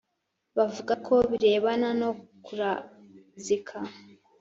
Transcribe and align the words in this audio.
bavuga 0.57 0.93
ku 1.05 1.13
birebana 1.29 1.89
no 2.01 2.09
kurazika. 2.45 3.77